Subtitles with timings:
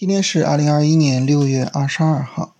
[0.00, 2.54] 今天是二零二一年六月二十二号。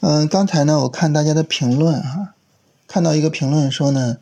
[0.00, 2.34] 嗯，刚才呢，我看大家的评论哈，
[2.88, 4.16] 看到一个评论说呢，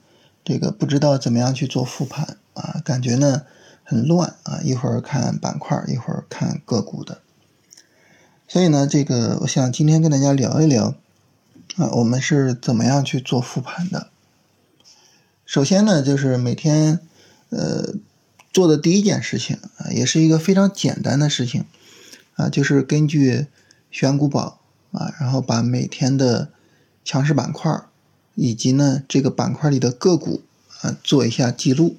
[0.44, 3.44] 这个不知道怎么样去做复盘啊，感觉呢
[3.82, 7.22] 很乱啊，一会儿看板块，一会儿看个股的。
[8.46, 10.96] 所以呢，这个我想今天跟大家聊一聊
[11.76, 14.08] 啊，我们是怎么样去做复盘的。
[15.46, 17.00] 首先呢，就是每天
[17.48, 17.94] 呃
[18.52, 21.64] 做的第一件事情啊，也是一个非常简单的事情。
[22.38, 23.48] 啊，就是根据
[23.90, 24.60] 选股宝
[24.92, 26.50] 啊，然后把每天的
[27.04, 27.82] 强势板块
[28.36, 30.42] 以及呢这个板块里的个股
[30.80, 31.96] 啊做一下记录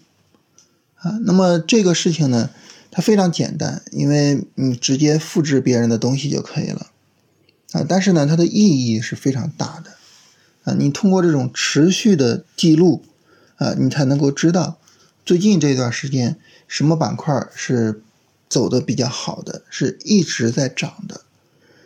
[0.96, 1.20] 啊。
[1.26, 2.52] 那么这个事情呢，
[2.90, 6.88] 它非常简单，因为你直接复制别人的东西就可以了
[7.74, 7.86] 啊。
[7.86, 9.92] 但是呢，它的意义是非常大的
[10.64, 10.74] 啊。
[10.80, 13.04] 你通过这种持续的记录
[13.58, 14.78] 啊，你才能够知道
[15.26, 18.02] 最近这段时间什么板块是。
[18.50, 21.22] 走的比较好的是一直在涨的，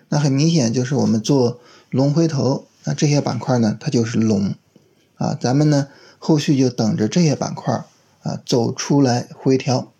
[0.07, 4.55] 那很明显就是我们做龙回头，那这些板块呢它就是龙，
[5.17, 7.83] 啊，咱们呢后续就等着这些板块
[8.21, 9.91] 啊走出来回调，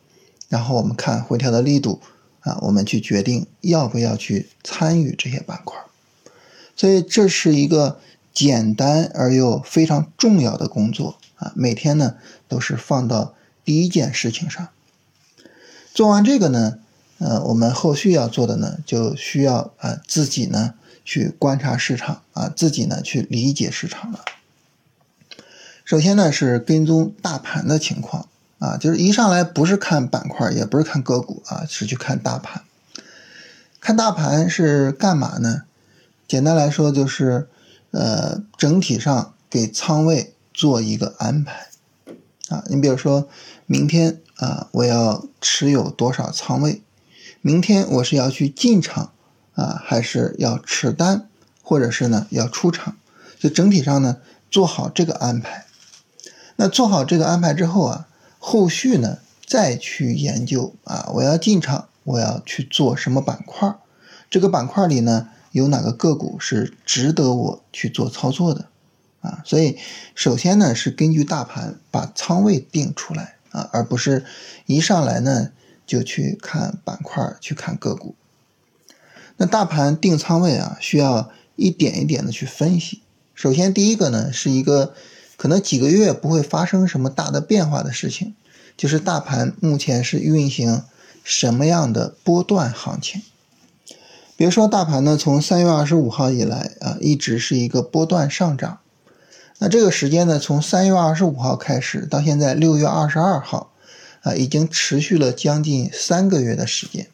[0.48, 2.00] 然后我们看回调的力度
[2.40, 5.78] 啊，我们去决定要不要去参与这些板块，
[6.78, 8.00] 所以这是一个
[8.34, 12.16] 简单而又非常重要的工作啊，每天呢
[12.48, 14.70] 都是放到第一件事情上。
[15.94, 16.80] 做完这个呢，
[17.20, 20.74] 呃，我们后续要做的呢，就需要啊自己呢
[21.06, 24.26] 去观察市场啊，自己呢去理解市场了。
[25.86, 28.28] 首先呢是跟踪大盘的情况
[28.58, 32.64] 啊，就是一上来不是看板块，也不是看个股啊，是去看大盘。
[33.80, 35.64] 看大盘是干嘛呢？
[36.28, 37.48] 简单来说就是
[37.92, 41.68] 呃整体上给仓位做一个安排
[42.54, 42.64] 啊。
[42.70, 43.28] 你比如说
[43.66, 44.20] 明天。
[44.38, 46.82] 啊，我要持有多少仓位？
[47.42, 49.12] 明天我是要去进场
[49.54, 51.30] 啊，还是要持单，
[51.62, 52.98] 或者是呢要出场？
[53.40, 54.18] 就整体上呢
[54.50, 55.66] 做好这个安排。
[56.56, 58.08] 那做好这个安排之后啊，
[58.40, 63.76] 后续呢再去研究啊，我要进场，我要去做什么板块？
[64.32, 68.66] 这个板块里呢有哪个个股是值得我去做操作的？
[69.24, 69.80] 啊，所以
[70.14, 73.34] 首先呢是根据大盘把仓位定出来。
[73.54, 74.26] 啊，而不是
[74.66, 75.52] 一上来呢
[75.86, 78.16] 就去看板块，去看个股。
[79.38, 83.04] 那大盘定仓位啊，需要一点一点的去分析。
[83.36, 84.96] 首先，第一个呢是一个
[85.38, 88.34] 可能几个月不会发生什么大的变化的事情，
[88.76, 90.82] 就是大盘目前是运行
[91.24, 93.22] 什么样的波段行情。
[94.36, 98.80] 比如说，大盘呢从三月二十五号以来啊，一直是一个波段上涨。
[99.60, 103.72] 那这个时间呢，从三月二十五号开始到现在六月二十二号，
[104.22, 107.08] 啊，已经持续了将近三个月的时间。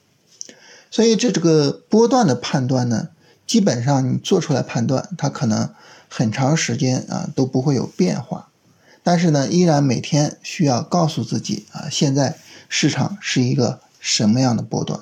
[0.89, 3.09] 所以这这个波段的判断呢，
[3.45, 5.69] 基本上你做出来判断，它可能
[6.07, 8.47] 很长时间啊都不会有变化。
[9.03, 15.01] 但是呢，依然每天需要告诉自己啊，现在市场是一个什么样的波段。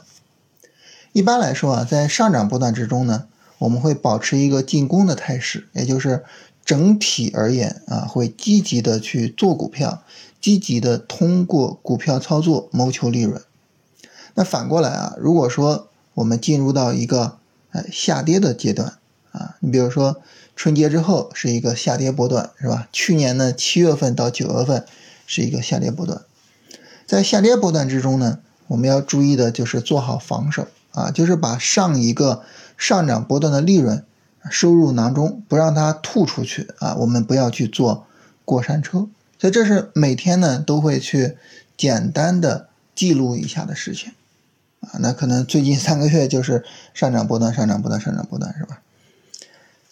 [1.13, 3.27] 一般来说啊，在上涨波段之中呢，
[3.59, 6.25] 我们会保持一个进攻的态势，也就是。
[6.67, 10.03] 整体而言啊，会积极的去做股票，
[10.41, 13.41] 积极的通过股票操作谋求利润。
[14.33, 17.37] 那反过来啊，如果说我们进入到一个
[17.71, 18.97] 呃下跌的阶段
[19.31, 20.21] 啊，你比如说
[20.57, 22.89] 春节之后是一个下跌波段，是吧？
[22.91, 24.85] 去年呢七月份到九月份
[25.25, 26.21] 是一个下跌波段，
[27.05, 32.43] 在下跌波段之中呢，我们要注意的就是做好防守啊，就是把上一个
[32.77, 34.03] 上涨波段的利润。
[34.49, 36.95] 收入囊中，不让它吐出去啊！
[36.95, 38.05] 我们不要去坐
[38.45, 39.07] 过山车，
[39.39, 41.37] 所以这是每天呢都会去
[41.75, 44.13] 简单的记录一下的事情
[44.81, 44.99] 啊。
[44.99, 46.63] 那可能最近三个月就是
[46.93, 48.81] 上涨波段、上涨波段、上涨波段，是吧？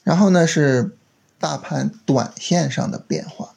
[0.04, 0.96] 然后呢是
[1.40, 3.56] 大盘短线上的变化，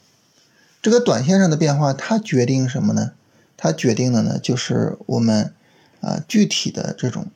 [0.80, 3.12] 这个短线上的变化它决定什么呢？
[3.56, 5.52] 它决定的呢就是我们
[6.00, 7.26] 啊具体的这种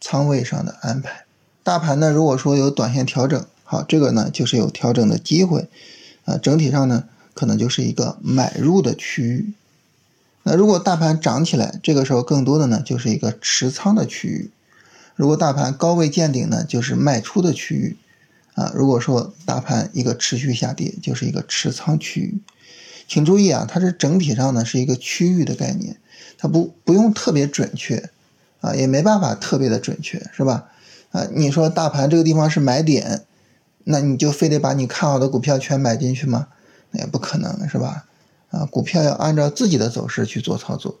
[0.00, 1.25] 仓位上的安排。
[1.66, 5.68] 大盘呢，如果说有短线调整，好，这个呢就是有调整的机会，
[6.24, 9.52] 啊，整体上呢可能就是一个买入的区域。
[10.44, 14.52] 那如果大盘涨起来，这个时候更多的呢就是一个持仓的区域。
[15.16, 17.96] 如果大盘高位见顶呢，就是卖出的区域。
[18.54, 22.38] 啊，如果说大盘一个持续下跌，就是一个持仓区域。
[23.08, 25.96] 请注意啊，它是整体上呢是一个区域的概念，
[26.38, 28.08] 它不不用特别准确，
[28.60, 30.68] 啊，也没办法特别的准确，是吧？
[31.10, 33.22] 啊，你说大盘这个地方是买点，
[33.84, 36.48] 那你就非得把你看好的股票全买进去吗？
[36.90, 38.04] 那也不可能是吧？
[38.50, 41.00] 啊，股票要按照自己的走势去做操作，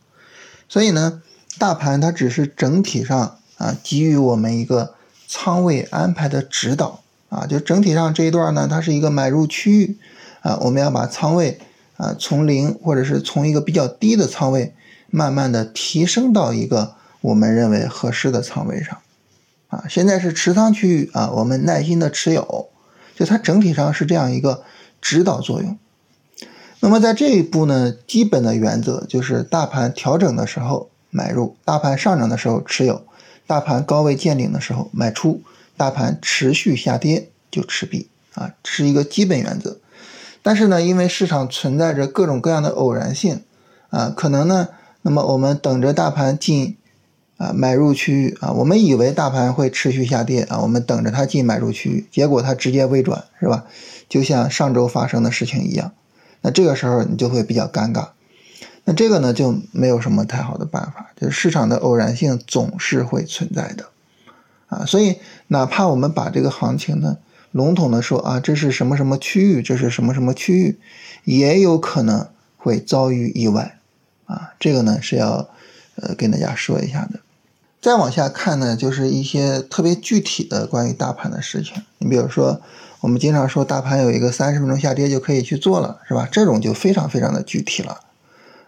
[0.68, 1.22] 所以呢，
[1.58, 4.94] 大盘它只是整体上啊，给予我们一个
[5.28, 9.96] 仓位安排的指导啊，就整体上这一段呢，它是一个买入区域
[10.40, 11.60] 啊，我们要把仓位
[11.96, 14.74] 啊从零或者是从一个比较低的仓位，
[15.08, 18.98] 慢慢的提升到一个我们认为合适的仓位上
[19.76, 19.84] 啊。
[19.88, 22.68] 现在是持仓区域啊，我们耐心的持有，
[23.14, 24.62] 就它整体上是这样一个
[25.00, 25.78] 指导作用。
[26.80, 33.04] 那么在这一步呢，基本的原则就是大盘调整的时候买入，大盘上涨的时候持有，
[33.46, 35.42] 大盘高位见顶的时候卖出，
[35.76, 39.78] 大盘持续下跌就持币啊，是一个基本原则。
[40.42, 43.42] 但是呢，因为市场存在着各种各样的偶然性
[43.90, 44.68] 啊，可能呢，
[45.02, 46.76] 那么我们等着大盘进
[47.36, 53.66] 啊买入区域啊，我们以为大盘会持续下跌啊，我们等着它进买入区域，结果它直接微转，是吧？
[54.08, 55.92] 就像上周发生的事情一样。
[56.42, 58.10] 那这个时候你就会比较尴尬，
[58.84, 63.86] 那这个呢就没有什么太好的办法，就是市场的偶然性总是会存在的，
[64.68, 65.16] 啊，所以
[65.48, 67.18] 哪怕我们把这个行情呢
[67.50, 70.78] 笼统的说啊，这是什么什么区域，这是什么什么区域，
[71.24, 73.78] 也有可能会遭遇意外，
[74.26, 75.48] 啊，这个呢是要
[75.96, 77.20] 呃跟大家说一下的。
[77.86, 82.60] 再往下看呢，就是一些特别具体的关于大盘的事情，你比如说。
[83.02, 86.28] 我们经常说大盘有一个三十分钟下跌就可以去做了，是吧？
[86.32, 88.00] 这种就非常非常的具体了，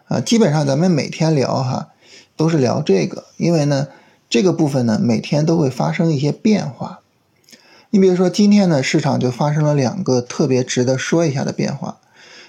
[0.07, 1.89] 啊，基本上咱们每天聊哈，
[2.37, 3.89] 都是聊这个，因为呢，
[4.31, 7.01] 这个部分呢每天都会发生一些变化。
[7.91, 11.99] 你比如说今天呢，市场就发生了两个特别值得说一下的变化，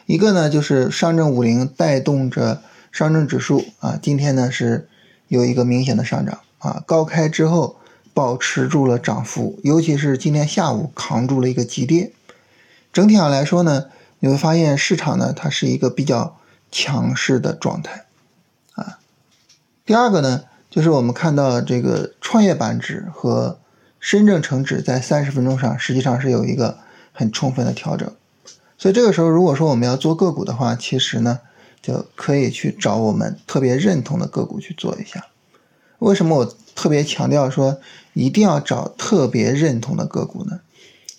[0.05, 2.61] 一个呢就是上证五零带动着
[2.91, 4.87] 上证指数啊，今天呢是
[5.27, 7.75] 有一个明显的上涨啊，高开之后。
[8.11, 12.11] 保持住了涨幅，尤其是今天下午扛住了一个急跌。
[12.91, 13.85] 整体上来说呢，
[14.19, 16.37] 你会发现市场呢它是一个比较
[16.69, 18.07] 强势的状态
[18.73, 18.99] 啊。
[19.85, 23.57] 第二个呢，就是我们看到这个创业板指和
[24.01, 26.79] 深证成指在三十分钟上实际上是有一个
[27.13, 28.11] 很充分的调整，
[28.77, 31.39] 所以这个时候如果说我们要做个股的话，其实呢
[31.81, 35.27] 就可以去找我们特别认同的个股去做一下。
[35.99, 37.79] 为什么我特别强调说
[38.13, 40.61] 一定要找特别认同的个股呢？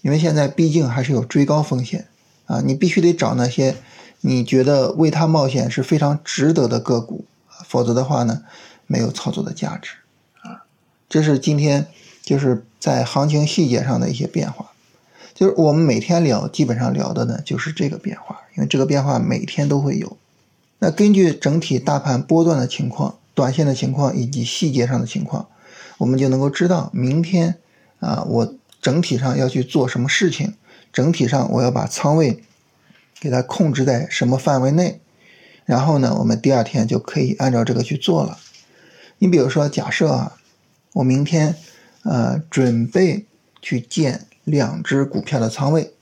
[0.02, 2.06] 因为现在毕竟还是有追高风险
[2.46, 3.76] 啊，你必须得找那些
[4.22, 7.26] 你觉得为它冒险是非常值得的个股，
[7.66, 8.42] 否则的话呢，
[8.86, 9.92] 没有操作的价值
[10.42, 10.64] 啊。
[11.08, 11.86] 这是今天
[12.22, 14.72] 就是在行情细节上的一些变化，
[15.34, 20.16] 就是我们每天聊，基本上聊的呢就是这个变化，因为这个变化每天都会有。
[20.78, 23.16] 那根据整体大盘波段的情况。
[23.40, 25.48] 短线的情况以及细节上的情况，
[25.96, 27.54] 我们就能够知道明天
[27.98, 30.56] 啊，我整体上要去做什么事情，
[30.92, 32.42] 整体上我要把仓位
[33.18, 35.00] 给它控制在什么范围内，
[35.64, 38.36] 然后呢，我们第二天就可以按照这个去做了。
[39.16, 40.36] 你比如说，假设啊，
[40.92, 41.56] 我明天
[42.02, 43.24] 呃准备
[43.62, 45.94] 去建两只股票的仓位，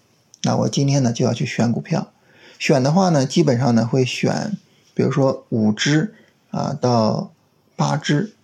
[0.42, 2.10] 那我今天呢就要去选股票，
[2.58, 4.56] 选的话呢，基本上呢会选，
[4.92, 6.14] 比如说五只。
[6.58, 7.30] 啊，到
[7.76, 8.34] 八只，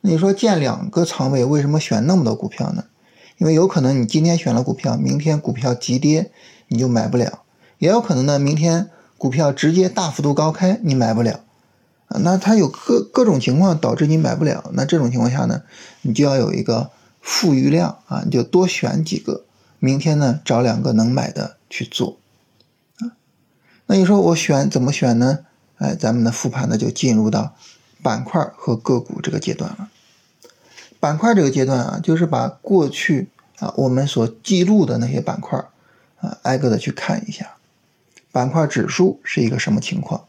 [0.00, 2.84] 你说建两个仓位，为什么选那么多股票呢？
[3.36, 6.30] 因为有可能你今天选了股票，明天股票急跌，
[6.68, 7.42] 你就买不了；
[7.78, 8.88] 也有可能呢，明天
[9.18, 11.40] 股票直接大幅度高开，你买不了。
[12.08, 14.70] 啊，那它有各各种情况导致你买不了。
[14.72, 15.60] 那这种情况下呢，
[16.00, 16.90] 你就要有一个
[17.20, 19.44] 富余量啊，你就多选几个，
[19.78, 22.16] 明天呢找两个能买的去做。
[23.00, 23.12] 啊，
[23.84, 25.40] 那你说我选怎么选呢？
[25.80, 27.54] 哎，咱们的复盘呢就进入到
[28.02, 29.88] 板块和个股这个阶段了。
[31.00, 35.58] 板块这个阶段啊，就是把过去啊我们所记录的那些板块
[36.20, 37.56] 啊，挨个的去看一下，
[38.30, 40.24] 板块指数是一个什么情况，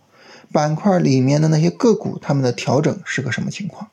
[0.53, 3.89] 板块里面的那些个股它们的调整是个什么情况。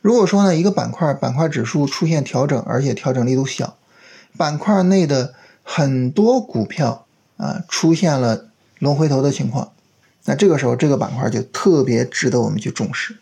[0.00, 3.76] 如果说呢一个板块板块指数出现调整，而且调整力度小，
[4.36, 7.04] 板块内的很多股票
[7.36, 8.46] 啊出现了
[8.78, 9.72] 龙回头的情况。
[10.28, 13.16] 那这个时候，这个板块就特别值得我们去重视，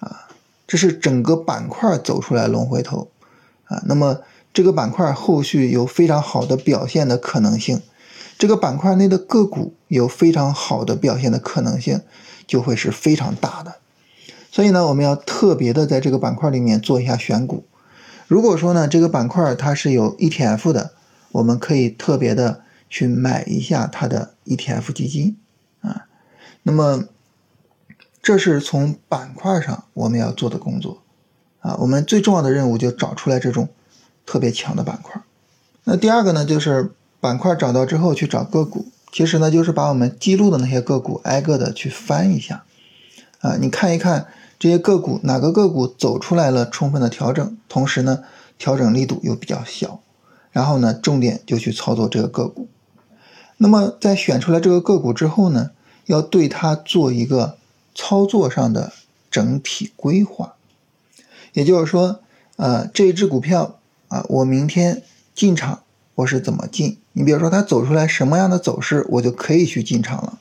[0.00, 0.28] 啊，
[0.66, 3.08] 这是整个板块走出来龙回头，
[3.66, 4.18] 啊，那么
[4.52, 7.80] 这个板块后续有非常好的表现的可能性，
[8.36, 12.00] 这个板块内的个股有非常好的表现的可能性，
[12.44, 13.76] 就会是非常大的。
[14.50, 17.64] 所以呢，我们要特别的在这个板块里面做一下选股。
[18.26, 20.90] 如果说呢，这个板块它是有 ETF 的，
[21.30, 25.36] 我们可以特别的去买一下它的 ETF 基金，
[26.62, 27.04] 那么，
[28.22, 31.02] 这是从板块上我们要做的工作
[31.60, 31.76] 啊。
[31.80, 33.68] 我们最重要的任务就找出来这种
[34.24, 35.20] 特别强的板块。
[35.84, 38.86] 那第二个呢，就是板块找到之后去找个股。
[39.10, 42.64] 其实呢，就是把我们记录的那些个股挨个的去翻一下
[43.40, 43.56] 啊。
[43.60, 44.28] 你看一看
[44.58, 48.22] 这些个股哪个个股走出来了充分的调整，同时呢
[48.56, 50.00] 调整力度又比较小，
[50.52, 52.68] 然后呢重点就去操作这个个股。
[53.58, 55.72] 那么在选出来这个个股之后呢，
[56.14, 57.56] 要对它做一个
[57.94, 58.92] 操作上的
[59.30, 60.54] 整体规划。
[61.52, 62.20] 也就是说，
[62.56, 63.78] 呃，这一只股票
[64.08, 65.02] 啊，我明天
[65.34, 65.82] 进场
[66.16, 66.98] 我是怎么进？
[67.12, 70.38] 你比如说它走出来什么样的走势，我就可以去进场了。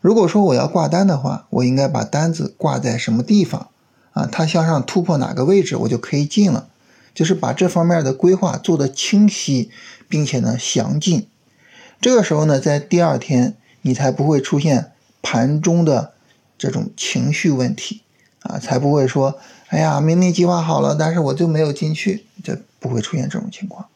[0.00, 3.68] 如果说我要挂单的话，我应该把单子挂在什么地方
[4.12, 4.28] 啊？
[4.30, 6.68] 它向上突破哪个位置，我就可以进了。
[7.12, 9.70] 就是把这方面的规划做得清晰，
[10.06, 11.26] 并且呢详尽。
[11.98, 14.92] 这个时候呢，在第二天你才不会出现
[15.26, 16.12] 盘中的
[16.56, 18.02] 这种情绪问题
[18.42, 19.40] 啊，才不会说，
[19.70, 23.86] 哎呀，明明计划好了，但是我就没有进去，就不会出现这种情况。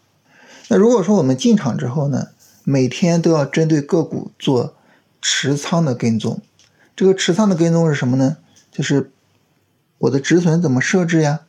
[0.69, 2.29] 那如果说我们进场之后呢，
[2.65, 4.75] 每天都要针对个股做。
[5.23, 6.41] 持仓的跟踪，
[6.97, 8.39] 这个持仓的跟踪是什么呢？
[8.73, 9.13] 就是
[9.99, 11.41] 我的止损怎么设置呀？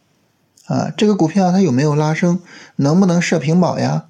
[0.66, 2.42] 啊，这个股票它有没有拉升？
[2.76, 4.08] 能不能设平保呀？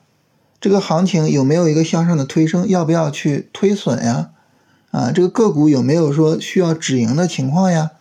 [0.59, 2.67] 这个行情有没有一个向上的推升？
[2.67, 4.31] 要不要去推损呀？
[4.91, 7.91] 啊，这个个股有没有说需要止盈的情况呀？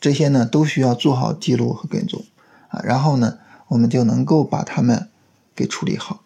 [0.00, 2.24] 这些呢都需要做好记录和跟踪
[2.68, 5.08] 啊，然后呢我们就能够把它们
[5.56, 6.22] 给处理好。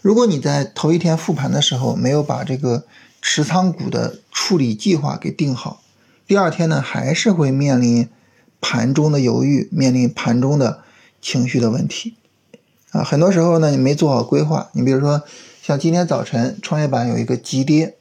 [0.00, 2.84] 如果你在头一天复盘的时候没有把这个。
[3.20, 5.82] 持仓股的处理计划给定好，
[6.24, 8.08] 第二天呢还是会面临
[8.60, 10.84] 盘中的犹豫，面临盘中的
[11.20, 12.14] 情绪的问题
[12.92, 13.02] 啊。
[13.02, 15.24] 很多时候呢你没做好规划，你比如说
[15.60, 17.96] 像今天早晨创业板有一个急跌，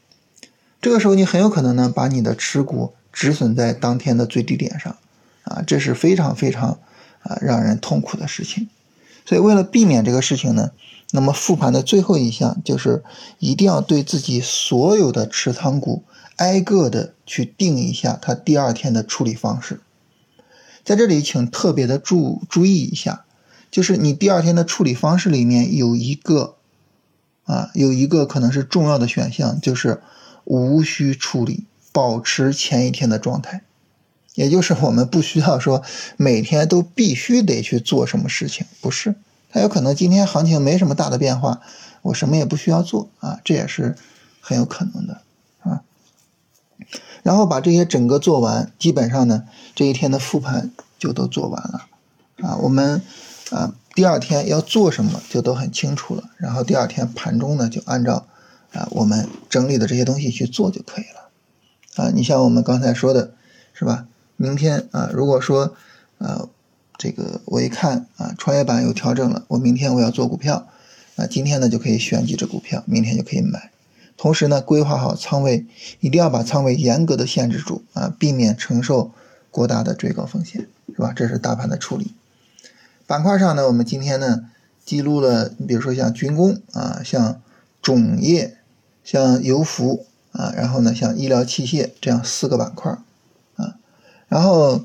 [0.81, 4.95] 这个时候你很有可能呢把你的持股止损在当天的最低点上
[5.43, 6.79] 啊，这是非常非常
[7.21, 8.69] 啊让人痛苦的事情。
[9.25, 10.71] 所以为了避免这个事情呢。
[11.11, 13.01] 那么复盘的最后一项就是
[13.39, 16.03] 一定要对自己所有的持仓股
[16.35, 19.79] 挨个的去定一下它第二天的处理方式。
[20.83, 23.23] 在这里，请特别的注注意一下，
[23.71, 26.55] 就是你第二天的处理方式里面有一个
[27.45, 30.01] 啊，有一个可能是重要的选项，就是
[30.47, 33.61] 无需处理，保持前一天的状态。
[34.33, 35.81] 也就是我们不需要说
[36.15, 39.15] 每天都必须得去做什么事情，不是。
[39.49, 41.61] 它有可能今天行情没什么大的变化，
[42.03, 43.95] 我什么也不需要做啊，这也是
[44.39, 45.21] 很有可能的
[45.63, 45.81] 啊。
[47.23, 51.87] 然后把这些整个做完，基本上呢这一天的复盘就都做完了
[52.47, 52.55] 啊。
[52.57, 53.01] 我们
[53.49, 58.27] 啊第二天要做什么就都很清楚了，然后第二天盘中呢就按照
[58.73, 62.11] 啊我们整理的这些东西去做就可以了啊。
[62.13, 63.33] 你像我们刚才说的
[63.73, 64.07] 是吧？
[64.35, 65.75] 明天啊，如果说
[66.17, 66.49] 呃。
[66.99, 70.67] 这个我一看啊，创业板有调整了，我明天我要做股票，
[71.13, 73.69] 那今天呢就可以选几只股票，明天就可以买。
[74.17, 75.67] 同时呢，规划好仓位，
[75.99, 79.11] 一定要把仓位严格的限制住啊，避免承受
[79.51, 81.13] 过大的追高风险，是吧？
[81.15, 82.15] 这是大盘的处理。
[83.05, 84.49] 板块上呢，我们今天呢
[84.83, 87.39] 记录了，你比如说像军工啊，像
[87.79, 88.56] 种业，
[89.07, 92.91] 像油服啊，然后呢像医疗器械这样四个板块
[93.55, 93.75] 啊，
[94.27, 94.81] 然后。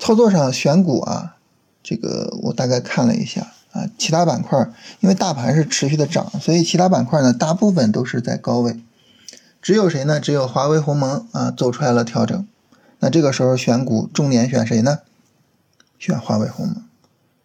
[0.00, 1.34] 操作上选股啊，
[1.82, 4.56] 这个我大概看了一下啊，其他板块
[5.00, 8.78] 因为大盘是持续的涨，所以其他板块呢大部分都是在高位，
[9.60, 10.20] 只有谁呢？
[10.20, 12.46] 只有华为、鸿蒙啊走出来了调整，
[13.00, 15.00] 那这个时候选股重点选谁呢？
[15.98, 16.84] 选华为、鸿蒙，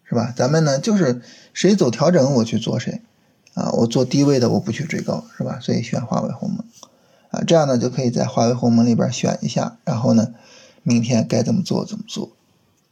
[0.04, 0.32] 是吧？
[0.36, 3.02] 咱们呢就是谁走调整我去做谁
[3.54, 5.58] 啊，我做低位的我不去追高，是吧？
[5.60, 6.64] 所以选华为、鸿蒙
[7.30, 10.34] 啊，这样呢就可以在华为、鸿蒙里边选一下，然后呢
[10.82, 12.32] 明天该怎么做怎么做。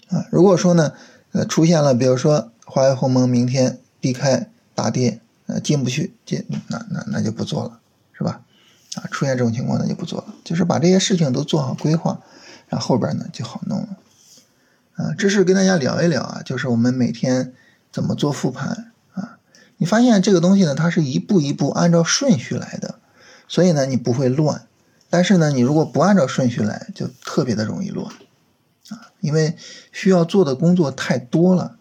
[0.09, 0.93] 啊，如果说呢，
[1.33, 7.81] 呃，出现了，比如说华为鸿蒙明天低开大跌，呃，进不去，进那那那就不做了，
[8.13, 8.43] 是吧？
[8.95, 12.21] 啊，出现这种情况那就不做了，就是把这些事情都做好规划，
[12.69, 13.89] 然后后边呢就好弄了。
[14.95, 17.55] 啊，这是跟大家聊一聊啊，就是我们每天
[17.91, 18.92] 怎么做复盘？
[19.83, 23.01] 你发现这个东西呢，它是一步一步按照顺序来的，
[23.49, 24.69] 所以呢你不会乱，
[25.11, 28.07] 但是呢你如果不按照顺序来，就特别的容易乱
[28.91, 29.11] 啊。
[29.21, 29.57] 因为
[29.91, 31.79] 需要做的工作太多了，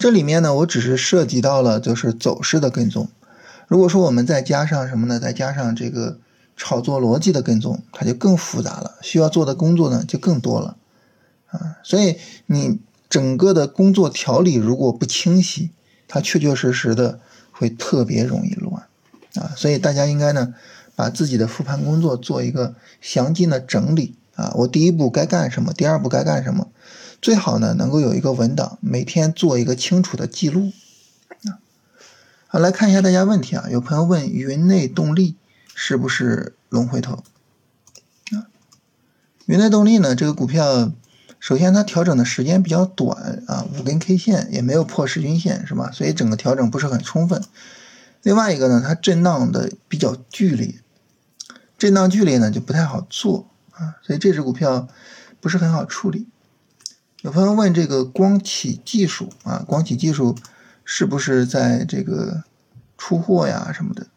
[0.00, 3.08] 这里面呢，我只是涉及到了就是走势的跟踪。
[3.68, 5.20] 如果说我们再加上什么呢？
[5.20, 6.18] 再加上这个
[6.56, 10.76] 炒作逻辑的跟踪，它就更复杂了，需要做的工作呢就更多了
[11.46, 11.76] 啊。
[11.84, 12.16] 所以
[12.46, 15.70] 你整个的工作条理如果不清晰，
[16.08, 17.20] 它确确实实的
[17.58, 18.86] 会特别容易乱
[19.34, 19.52] 啊。
[19.56, 20.54] 所以大家应该呢，
[20.96, 24.14] 把自己的复盘工作做一个详尽的整理。
[24.34, 25.72] 啊，我第一步该干什么？
[25.72, 26.68] 第二步该干什么？
[27.20, 30.70] 最好呢能够有一个文档，每天做一个清楚的记录。
[31.42, 31.58] 啊，
[32.46, 33.66] 好，来看一下大家问题啊。
[33.68, 35.34] 有朋友问云内动力
[35.74, 37.24] 是不是龙回头？
[38.30, 38.46] 啊，
[39.46, 40.92] 云内动力呢这个股票
[41.40, 45.90] 首先它调整的时间比较短啊，五根 K 线也没有破十均线，是吧？
[45.92, 47.42] 所以整个调整不是很充分。
[48.22, 50.74] 另外一个呢，它震荡的比较剧烈，
[51.78, 54.88] 震荡剧烈呢就不太好做啊，所以这只股票
[55.40, 56.26] 不是很好处理。
[57.22, 60.36] 有朋友问这个光启技术啊，光启技术
[60.84, 62.42] 是不是在这个
[62.96, 64.08] 出货呀什么的？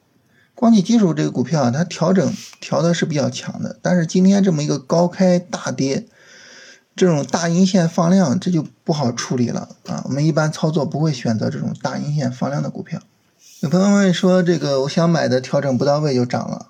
[0.56, 6.06] 光启技术这个股票它调整调的是比较强的，但是今天这么一个高开大跌，
[7.01, 10.03] 这种大阴线放量，这就不好处理了啊。
[10.05, 13.01] 我们一般操作不会选择这种大阴线放量的股票。
[13.62, 16.67] 有朋友问说，这个我想买的调整不到位就涨了，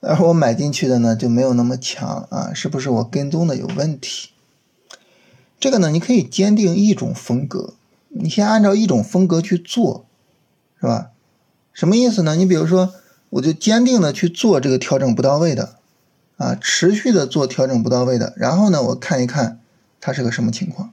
[0.00, 4.30] 而我买进去的呢就没有那么强啊，是不是我跟踪的有问题？
[5.60, 7.74] 这个呢，你可以坚定一种风格，
[8.08, 10.06] 你先按照一种风格去做，
[10.80, 11.10] 是吧？
[11.74, 12.36] 什么意思呢？
[12.36, 12.94] 你比如说，
[13.28, 15.74] 我就坚定的去做这个调整不到位的，
[16.36, 19.60] 啊，持续的做调整不到位的，然后呢，我看一看
[20.00, 20.92] 它是个什么情况，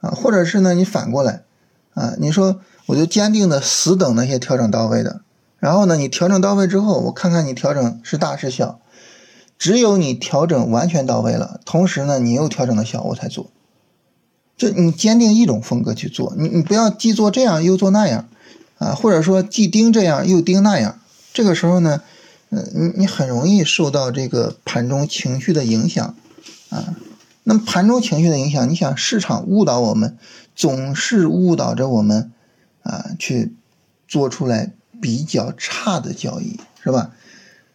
[0.00, 1.42] 啊，或者是呢，你反过来，
[1.94, 5.20] 啊，你说我就坚定的死等那些调整到位的，
[5.58, 8.78] 然后呢，你调整到位之后，我看看你调整是大是小。
[9.58, 13.48] 只有你调整完全到位了，同时呢，你又调整的小，我才做。
[14.56, 18.28] 就你坚定一种风格去做，你你不要既做这样又做那样，
[18.78, 20.98] 啊，或者说既盯这样又盯那样。
[21.32, 22.02] 这个时候呢，
[22.54, 26.14] 嗯，你你很容易受到这个盘中情绪的影响，
[26.68, 26.94] 啊，
[27.44, 30.18] 那么盘中情绪的影响，你想市场误导我们，
[30.54, 32.30] 总是误导着我们，
[32.82, 33.54] 啊，去
[34.06, 37.12] 做出来比较差的交易，是吧？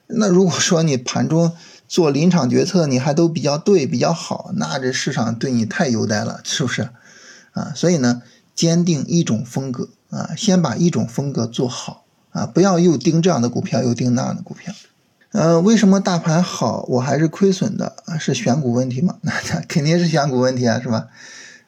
[0.06, 1.54] 那如果说你盘中，
[1.88, 6.90] 做临场决策你还都比较对比较好，那这市场对你太优待了，是不是？
[7.54, 8.22] 啊，所以呢，
[8.54, 12.06] 坚定一种风格啊，先把一种风格做好
[12.38, 14.72] 啊，不要又盯这样的股票又盯那样的股票。
[15.32, 17.96] 呃，为什么大盘好我还是亏损的？
[18.20, 19.18] 是选股问题吗？
[19.26, 19.32] 那
[19.68, 21.08] 肯定是选股问题啊，是吧？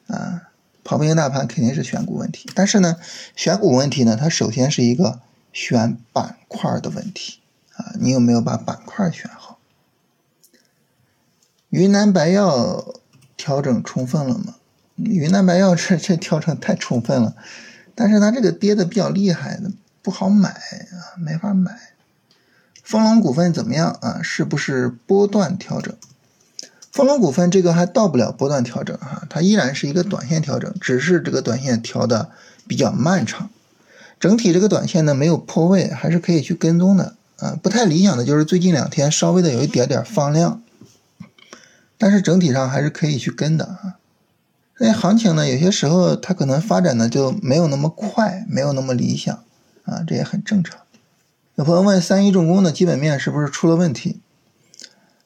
[0.06, 0.42] 啊，
[0.84, 2.48] 跑不赢大盘肯定是选股问题。
[2.54, 2.96] 但是呢，
[3.34, 5.20] 选股问题呢，它首先是一个
[5.52, 7.40] 选板块的问题
[7.76, 9.58] 啊，你有没有把板块选好？
[11.70, 12.94] 云南白药
[13.36, 14.54] 调整充分了吗？
[14.96, 17.34] 云南白药这这调整太充分了，
[17.94, 19.70] 但是它这个跌的比较厉害的，
[20.02, 21.78] 不好买啊，没法买。
[22.82, 24.20] 丰隆股份怎么样啊？
[24.22, 25.94] 是不是波段调整？
[26.90, 32.30] 丰隆股份这个还到不了波段调整哈，它依然是一个短线调整，只是这个短线调的
[32.66, 33.48] 比较漫长。
[34.18, 37.56] 整体这个短线呢没有破位，还是可以去跟踪的啊。
[37.62, 40.60] 不太理想的就是最近两天稍微的有一点点放量。
[41.96, 43.96] 但是整体上还是可以去跟的啊，
[44.78, 49.44] 那行情呢，有些时候它可能发展的就没有那么快，没有那么理想
[49.90, 50.78] 啊，这也很正常。
[51.56, 54.20] 有朋友问三一重工的基本面是不是出了问题？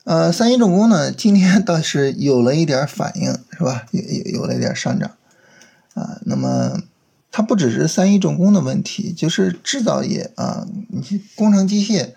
[0.04, 3.86] 呃，三一重工呢，今天倒是有了一点反应，是吧？
[3.90, 5.12] 有有有了一点上涨
[5.92, 6.18] 啊。
[6.24, 6.82] 那么
[7.30, 12.14] 它不只是三一重工的问题，就是制造业啊，你工程机械。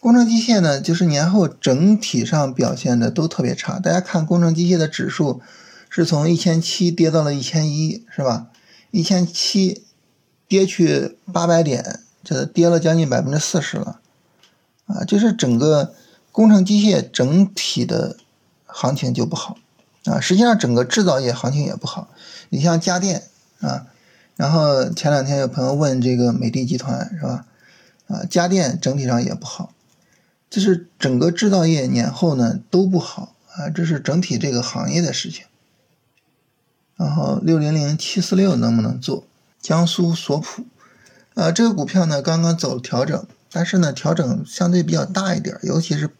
[0.00, 3.78] 工程机械呢，就是年后整体上表现的都特别差。
[3.78, 5.40] 大家看工程机械的指数
[5.88, 8.48] 是从一千七跌到了一千一，是吧？
[8.90, 9.84] 一千七
[10.52, 14.00] 跌去八百点，这跌了将近百分之四十了，
[14.84, 15.94] 啊，就是整个
[16.30, 18.18] 工程机械整体的
[18.66, 19.56] 行情就不好
[20.04, 20.20] 啊。
[20.20, 22.10] 实际上整个制造业行情也不好。
[22.50, 23.22] 你像家电
[23.60, 23.86] 啊，
[24.36, 27.46] 然后前两天有朋友问这个美的集团是吧？
[28.08, 29.72] 啊，家电整体上也不好。
[30.50, 35.46] 这是整个制造业年后呢都不好啊，这是整体这个行业的事情。
[36.98, 39.24] 然后六零零七四六能不能做？
[39.62, 40.64] 江苏索普，
[41.34, 46.10] 啊，这个股票呢刚刚走了调整，但是呢调整相对比较大一点，尤其是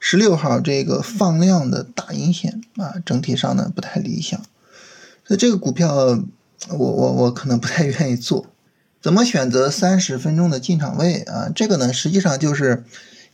[0.00, 4.40] 十六号这个放量的大阴线啊，整体上呢不太理想。
[5.24, 8.46] 所以这个股票我我我可能不太愿意做。
[9.00, 11.50] 怎么选择三十分钟的进场位啊？
[11.54, 12.84] 这个呢实际上就是。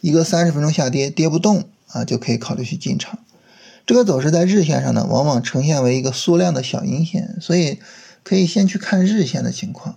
[0.03, 3.19] 一个三十分钟下跌跌不动啊，就可以考虑去进场。
[3.85, 7.79] 这个走势在日线上呢，往往呈现为一个缩量的小阴线，所以
[8.25, 9.97] 可以先去看日线的情况。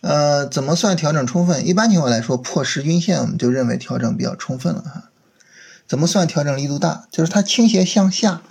[0.00, 1.66] 呃，怎么算调整充分？
[1.66, 5.10] 一般情况来说，破十均线我们就认为调整比较充分了哈。
[5.86, 7.06] 怎么算调整力度大？
[7.10, 8.42] 就是它倾斜向下，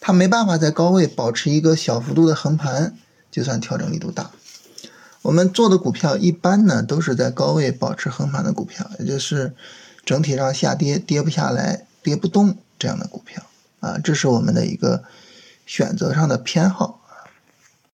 [0.00, 2.96] 它没办法在高位保持一个小幅度的横盘，
[3.30, 4.30] 就算调整力度大。
[5.22, 9.54] 我们做的股票一般呢都是在高位保持横盘的股票，也就是。
[10.02, 13.44] 整体上下跌，跌不下来，跌不动这样的股票
[13.80, 15.04] 啊，这是我们的一个
[15.66, 16.99] 选择上的偏好。